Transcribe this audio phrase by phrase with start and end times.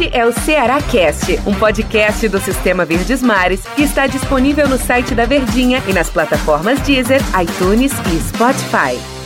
[0.00, 4.78] Este é o Ceará Cast, um podcast do Sistema Verdes Mares que está disponível no
[4.78, 9.18] site da Verdinha e nas plataformas Deezer, iTunes e Spotify.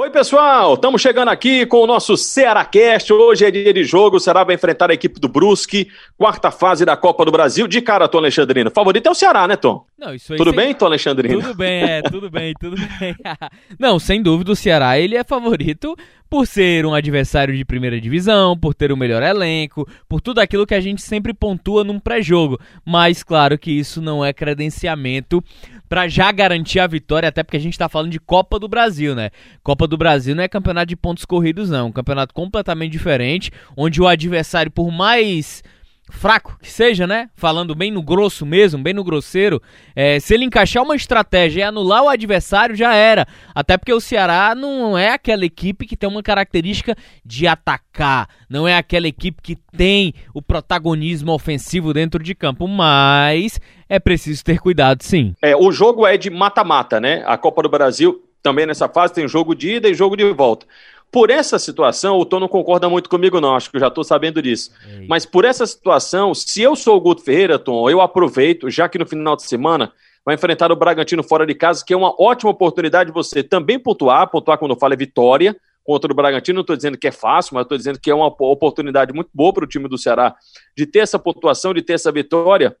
[0.00, 0.74] Oi, pessoal!
[0.74, 3.12] Estamos chegando aqui com o nosso Cearacast.
[3.12, 4.16] Hoje é dia de jogo.
[4.16, 7.66] O Ceará vai enfrentar a equipe do Brusque, quarta fase da Copa do Brasil.
[7.66, 8.70] De cara, Tom Alexandrino.
[8.70, 9.84] O favorito é o Ceará, né, Tom?
[9.98, 10.56] Não, isso aí tudo sem...
[10.56, 11.42] bem, Tom Alexandrino?
[11.42, 13.16] Tudo bem, é, tudo bem, tudo bem.
[13.76, 15.96] Não, sem dúvida, o Ceará ele é favorito
[16.28, 20.66] por ser um adversário de primeira divisão, por ter o melhor elenco, por tudo aquilo
[20.66, 22.60] que a gente sempre pontua num pré-jogo.
[22.84, 25.42] Mas claro que isso não é credenciamento
[25.88, 29.14] para já garantir a vitória, até porque a gente está falando de Copa do Brasil,
[29.14, 29.30] né?
[29.62, 31.78] Copa do Brasil não é campeonato de pontos corridos, não.
[31.78, 35.62] É um campeonato completamente diferente, onde o adversário, por mais
[36.10, 37.28] fraco que seja, né?
[37.34, 39.60] Falando bem no grosso mesmo, bem no grosseiro,
[39.94, 43.26] é, se ele encaixar uma estratégia e anular o adversário, já era.
[43.54, 48.66] Até porque o Ceará não é aquela equipe que tem uma característica de atacar, não
[48.66, 54.58] é aquela equipe que tem o protagonismo ofensivo dentro de campo, mas é preciso ter
[54.58, 55.34] cuidado, sim.
[55.42, 57.22] É, o jogo é de mata-mata, né?
[57.26, 60.66] A Copa do Brasil também nessa fase tem jogo de ida e jogo de volta.
[61.10, 64.04] Por essa situação, o Tom não concorda muito comigo, não, acho que eu já estou
[64.04, 64.70] sabendo disso.
[64.86, 65.06] Ei.
[65.08, 68.98] Mas por essa situação, se eu sou o Guto Ferreira, Tom, eu aproveito, já que
[68.98, 69.92] no final de semana
[70.24, 73.78] vai enfrentar o Bragantino fora de casa, que é uma ótima oportunidade de você também
[73.78, 76.56] pontuar, pontuar quando eu falo é vitória contra o Bragantino.
[76.56, 79.54] Não estou dizendo que é fácil, mas estou dizendo que é uma oportunidade muito boa
[79.54, 80.36] para o time do Ceará
[80.76, 82.76] de ter essa pontuação, de ter essa vitória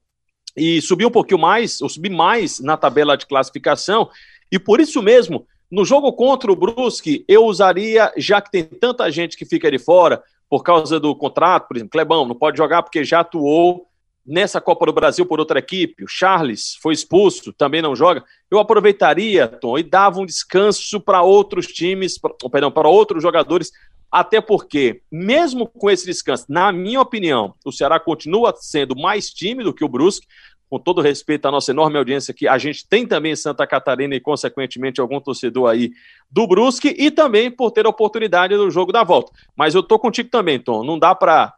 [0.54, 4.10] e subir um pouquinho mais, ou subir mais na tabela de classificação.
[4.52, 9.10] E por isso mesmo, no jogo contra o Brusque, eu usaria, já que tem tanta
[9.10, 12.82] gente que fica de fora por causa do contrato, por exemplo, Clebão não pode jogar
[12.82, 13.86] porque já atuou
[14.28, 18.22] nessa Copa do Brasil por outra equipe, o Charles foi expulso, também não joga.
[18.50, 23.70] Eu aproveitaria, Tom, e dava um descanso para outros times, pra, perdão, para outros jogadores,
[24.10, 29.64] até porque, mesmo com esse descanso, na minha opinião, o Ceará continua sendo mais time
[29.64, 30.26] do que o Brusque,
[30.68, 34.14] com todo respeito à nossa enorme audiência que a gente tem também em Santa Catarina
[34.14, 35.90] e, consequentemente, algum torcedor aí
[36.30, 39.32] do Brusque e também por ter a oportunidade do jogo da volta.
[39.56, 40.84] Mas eu tô contigo também, Tom.
[40.84, 41.54] Não dá para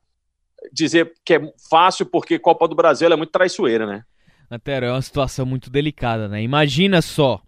[0.73, 4.05] dizer que é fácil porque Copa do Brasil é muito traiçoeira, né?
[4.51, 6.43] Antero, é uma situação muito delicada, né?
[6.43, 7.41] Imagina só,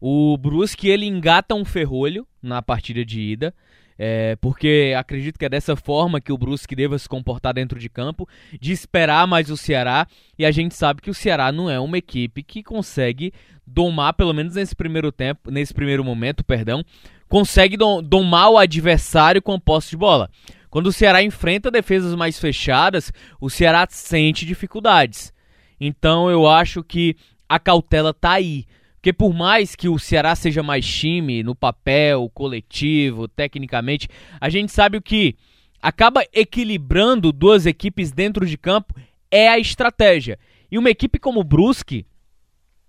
[0.00, 3.54] o Brusque ele engata um ferrolho na partida de ida,
[4.02, 7.90] é, porque acredito que é dessa forma que o Brusque deva se comportar dentro de
[7.90, 8.26] campo,
[8.58, 10.06] de esperar mais o Ceará,
[10.38, 13.30] e a gente sabe que o Ceará não é uma equipe que consegue
[13.66, 16.82] domar, pelo menos nesse primeiro tempo, nesse primeiro momento, perdão,
[17.28, 20.30] consegue domar o adversário com a posse de bola.
[20.70, 25.30] Quando o Ceará enfrenta defesas mais fechadas, o Ceará sente dificuldades.
[25.78, 28.64] Então eu acho que a cautela tá aí.
[29.00, 34.06] Porque por mais que o Ceará seja mais time no papel, coletivo, tecnicamente,
[34.38, 35.36] a gente sabe que
[35.80, 38.94] acaba equilibrando duas equipes dentro de campo
[39.30, 40.38] é a estratégia.
[40.70, 42.04] E uma equipe como o Brusque,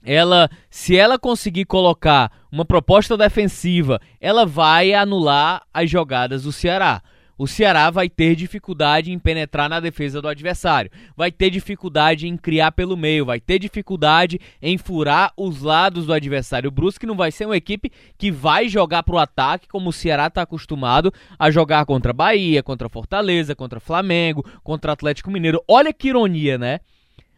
[0.04, 7.02] ela, se ela conseguir colocar uma proposta defensiva, ela vai anular as jogadas do Ceará
[7.42, 12.38] o Ceará vai ter dificuldade em penetrar na defesa do adversário, vai ter dificuldade em
[12.38, 16.68] criar pelo meio, vai ter dificuldade em furar os lados do adversário.
[16.68, 19.94] O Brusque não vai ser uma equipe que vai jogar para o ataque como o
[19.94, 25.64] Ceará está acostumado a jogar contra Bahia, contra Fortaleza, contra Flamengo, contra Atlético Mineiro.
[25.68, 26.80] Olha que ironia, né?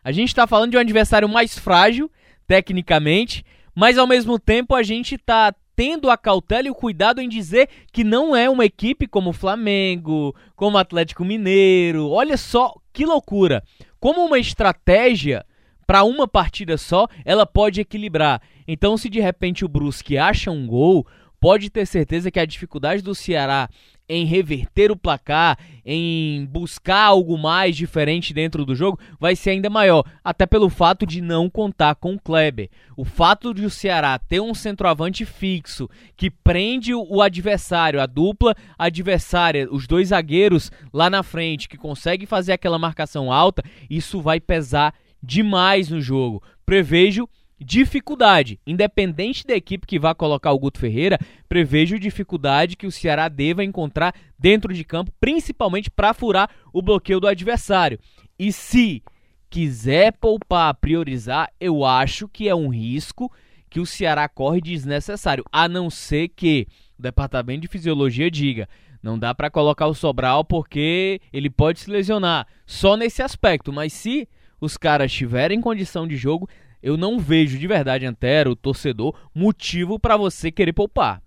[0.04, 2.12] A gente está falando de um adversário mais frágil,
[2.46, 7.30] tecnicamente, mas ao mesmo tempo a gente está tendo a cautela e o cuidado em
[7.30, 12.10] dizer que não é uma equipe como o Flamengo, como o Atlético Mineiro.
[12.10, 13.64] Olha só que loucura!
[14.00, 15.46] Como uma estratégia
[15.88, 18.42] para uma partida só, ela pode equilibrar.
[18.68, 21.06] Então, se de repente o Brusque acha um gol,
[21.40, 23.68] pode ter certeza que a dificuldade do Ceará
[24.08, 29.70] em reverter o placar, em buscar algo mais diferente dentro do jogo, vai ser ainda
[29.70, 30.04] maior.
[30.24, 32.70] Até pelo fato de não contar com o Kleber.
[32.96, 38.56] O fato de o Ceará ter um centroavante fixo que prende o adversário, a dupla
[38.78, 44.40] adversária, os dois zagueiros lá na frente, que consegue fazer aquela marcação alta, isso vai
[44.40, 46.44] pesar demais no jogo.
[46.66, 47.28] Prevejo
[47.64, 48.60] dificuldade.
[48.68, 51.18] Independente da equipe que vá colocar o Guto Ferreira,
[51.48, 57.20] prevejo dificuldade que o Ceará deva encontrar dentro de campo, principalmente para furar o bloqueio
[57.20, 58.00] do adversário.
[58.38, 59.02] E se
[59.50, 63.32] quiser poupar, priorizar, eu acho que é um risco
[63.70, 66.68] que o Ceará corre desnecessário, a não ser que
[66.98, 68.68] o departamento de fisiologia diga
[69.04, 72.48] não dá para colocar o Sobral porque ele pode se lesionar.
[72.66, 74.28] Só nesse aspecto, mas se
[74.62, 76.48] os caras tiverem condição de jogo,
[76.84, 81.24] eu não vejo de verdade, Antero, o torcedor, motivo para você querer poupar.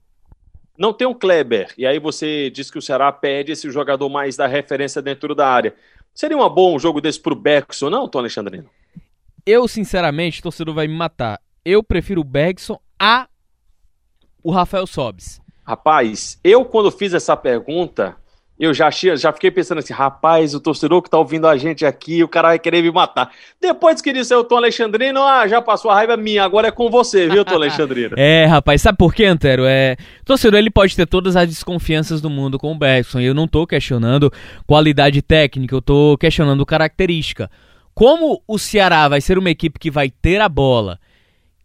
[0.78, 4.36] não tem um Kleber, e aí você diz que o Ceará pede esse jogador mais
[4.36, 5.74] da referência dentro da área.
[6.14, 8.68] Seria um bom jogo desse pro Bergson, não, Tom Alexandrino?
[9.46, 11.40] Eu, sinceramente, torcedor vai me matar.
[11.64, 13.26] Eu prefiro o Bergson a
[14.42, 15.40] o Rafael Sobes.
[15.66, 18.16] Rapaz, eu quando fiz essa pergunta,
[18.58, 22.24] eu já, já fiquei pensando assim, rapaz, o torcedor que tá ouvindo a gente aqui,
[22.24, 23.30] o cara vai querer me matar.
[23.60, 26.90] Depois que disse o Tom Alexandrino, ah, já passou a raiva minha, agora é com
[26.90, 28.14] você, viu, Tom Alexandrino?
[28.18, 29.64] é, rapaz, sabe por quê, Antero?
[29.66, 33.34] É, torcedor, ele pode ter todas as desconfianças do mundo com o Bergson, e eu
[33.34, 34.32] não tô questionando
[34.66, 37.50] qualidade técnica, eu tô questionando característica.
[37.94, 40.98] Como o Ceará vai ser uma equipe que vai ter a bola,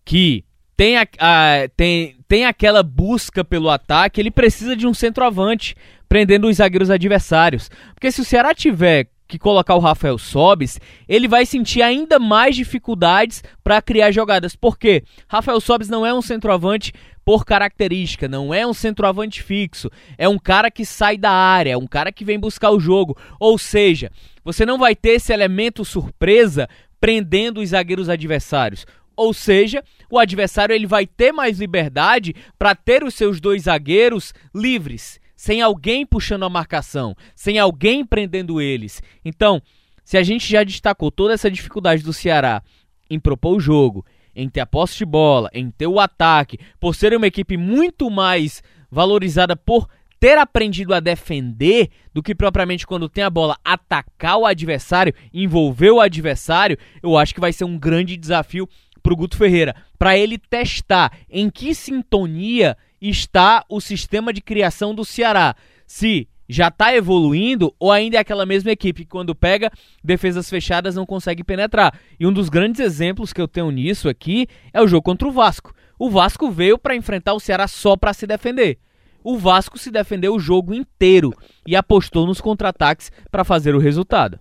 [0.03, 0.43] que
[0.75, 5.75] tem, a, a, tem, tem aquela busca pelo ataque, ele precisa de um centroavante
[6.11, 7.71] prendendo os zagueiros adversários.
[7.93, 10.77] Porque se o Ceará tiver que colocar o Rafael Sobis,
[11.07, 14.53] ele vai sentir ainda mais dificuldades para criar jogadas.
[14.53, 15.05] Por quê?
[15.25, 16.91] Rafael Sobis não é um centroavante
[17.23, 21.77] por característica, não é um centroavante fixo, é um cara que sai da área, é
[21.77, 23.17] um cara que vem buscar o jogo.
[23.39, 24.11] Ou seja,
[24.43, 26.67] você não vai ter esse elemento surpresa
[26.99, 28.85] prendendo os zagueiros adversários.
[29.15, 34.33] Ou seja, o adversário ele vai ter mais liberdade para ter os seus dois zagueiros
[34.53, 39.01] livres sem alguém puxando a marcação, sem alguém prendendo eles.
[39.25, 39.59] Então,
[40.03, 42.61] se a gente já destacou toda essa dificuldade do Ceará
[43.09, 44.05] em propor o jogo,
[44.35, 48.07] em ter a posse de bola, em ter o ataque, por ser uma equipe muito
[48.11, 48.61] mais
[48.91, 49.89] valorizada por
[50.19, 55.89] ter aprendido a defender do que propriamente quando tem a bola atacar o adversário, envolver
[55.89, 58.69] o adversário, eu acho que vai ser um grande desafio
[59.01, 64.93] para o Guto Ferreira, para ele testar em que sintonia está o sistema de criação
[64.93, 65.55] do Ceará.
[65.87, 69.71] Se já está evoluindo ou ainda é aquela mesma equipe que quando pega
[70.03, 71.97] defesas fechadas não consegue penetrar.
[72.19, 75.31] E um dos grandes exemplos que eu tenho nisso aqui é o jogo contra o
[75.31, 75.73] Vasco.
[75.97, 78.79] O Vasco veio para enfrentar o Ceará só para se defender.
[79.23, 81.33] O Vasco se defendeu o jogo inteiro
[81.65, 84.39] e apostou nos contra-ataques para fazer o resultado.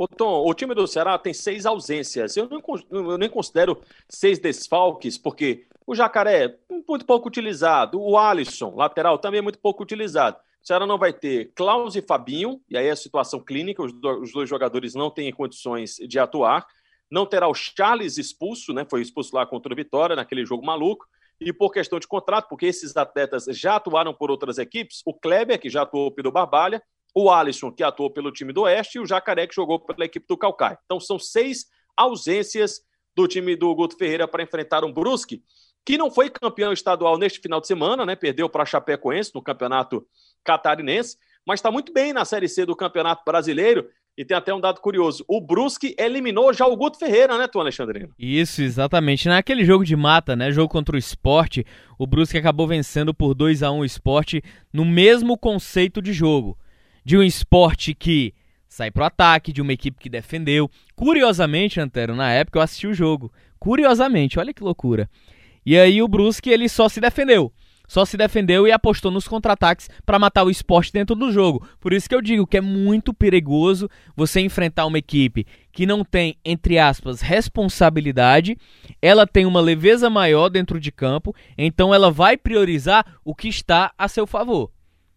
[0.00, 2.34] Ô Tom, o time do Ceará tem seis ausências.
[2.34, 6.56] Eu, não, eu nem considero seis desfalques, porque o Jacaré,
[6.88, 8.00] muito pouco utilizado.
[8.00, 10.38] O Alisson, lateral, também é muito pouco utilizado.
[10.38, 13.92] O Ceará não vai ter Klaus e Fabinho, e aí é a situação clínica, os,
[13.92, 16.66] os dois jogadores não têm condições de atuar.
[17.10, 18.86] Não terá o Charles expulso, né?
[18.88, 21.06] Foi expulso lá contra o Vitória, naquele jogo maluco.
[21.38, 25.60] E por questão de contrato, porque esses atletas já atuaram por outras equipes, o Kleber,
[25.60, 26.82] que já atuou pelo Barbalha,
[27.14, 30.26] o Alisson, que atuou pelo time do Oeste, e o Jacaré, que jogou pela equipe
[30.28, 30.78] do Calcaia.
[30.84, 31.66] Então são seis
[31.96, 32.80] ausências
[33.14, 35.42] do time do Guto Ferreira para enfrentar um Brusque,
[35.84, 38.14] que não foi campeão estadual neste final de semana, né?
[38.14, 40.06] Perdeu para Chapecoense no campeonato
[40.44, 41.16] catarinense,
[41.46, 43.88] mas está muito bem na Série C do Campeonato Brasileiro.
[44.16, 47.60] E tem até um dado curioso: o Brusque eliminou já o Guto Ferreira, né, Tom
[47.60, 48.12] Alexandrino?
[48.18, 49.28] Isso, exatamente.
[49.28, 50.52] Naquele jogo de mata, né?
[50.52, 51.64] Jogo contra o esporte,
[51.98, 54.42] o Brusque acabou vencendo por 2 a 1 o esporte
[54.72, 56.58] no mesmo conceito de jogo
[57.04, 58.34] de um esporte que
[58.68, 60.70] sai pro ataque, de uma equipe que defendeu.
[60.94, 63.32] Curiosamente, Antero, na época eu assisti o jogo.
[63.58, 65.08] Curiosamente, olha que loucura.
[65.66, 67.52] E aí o Brusque ele só se defendeu.
[67.90, 71.66] Só se defendeu e apostou nos contra-ataques para matar o esporte dentro do jogo.
[71.80, 76.04] Por isso que eu digo que é muito perigoso você enfrentar uma equipe que não
[76.04, 78.56] tem, entre aspas, responsabilidade,
[79.02, 83.92] ela tem uma leveza maior dentro de campo, então ela vai priorizar o que está
[83.98, 84.70] a seu favor.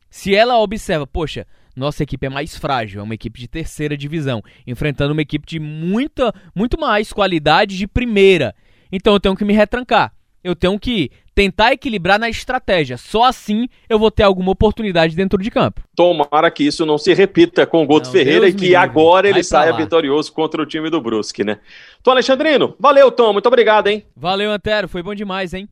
[0.09, 1.45] Se ela observa, poxa,
[1.75, 5.60] nossa equipe é mais frágil, é uma equipe de terceira divisão, enfrentando uma equipe de
[5.60, 8.56] muita, muito mais qualidade de primeira.
[8.92, 10.13] Então eu tenho que me retrancar.
[10.44, 12.98] Eu tenho que tentar equilibrar na estratégia.
[12.98, 15.82] Só assim eu vou ter alguma oportunidade dentro de campo.
[15.96, 19.42] Tomara que isso não se repita com o Guto Ferreira Deus e que agora ele
[19.42, 21.60] saia vitorioso contra o time do Brusque, né?
[22.03, 23.32] Tom Alexandrino, valeu, Tom.
[23.32, 24.06] Muito obrigado, hein?
[24.15, 24.89] Valeu, Antero.
[24.89, 25.68] Foi bom demais, hein?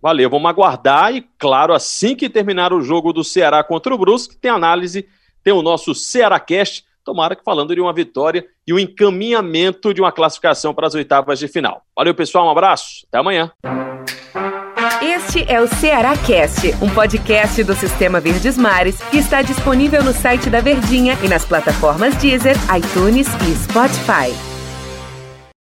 [0.00, 4.36] Valeu, vamos aguardar e, claro, assim que terminar o jogo do Ceará contra o Brusque,
[4.36, 5.08] tem análise
[5.42, 10.12] tem o nosso Cearacast, tomara que falando de uma vitória e o encaminhamento de uma
[10.12, 11.82] classificação para as oitavas de final.
[11.96, 13.50] Valeu, pessoal, um abraço, até amanhã.
[15.00, 20.12] Este é o Ceará Cast, um podcast do Sistema Verdes Mares que está disponível no
[20.12, 24.47] site da Verdinha e nas plataformas Deezer, iTunes e Spotify.